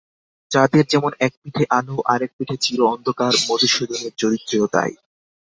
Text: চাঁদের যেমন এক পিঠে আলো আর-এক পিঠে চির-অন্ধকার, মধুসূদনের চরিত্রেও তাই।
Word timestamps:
চাঁদের 0.51 0.85
যেমন 0.85 1.11
এক 1.19 1.33
পিঠে 1.41 1.63
আলো 1.69 1.95
আর-এক 2.05 2.31
পিঠে 2.37 2.55
চির-অন্ধকার, 2.61 3.33
মধুসূদনের 3.47 4.13
চরিত্রেও 4.17 4.65
তাই। 4.67 4.91